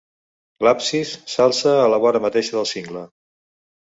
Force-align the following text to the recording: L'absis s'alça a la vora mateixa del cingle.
L'absis 0.67 1.11
s'alça 1.33 1.73
a 1.81 1.83
la 1.95 1.99
vora 2.05 2.21
mateixa 2.23 2.57
del 2.57 2.65
cingle. 2.71 3.05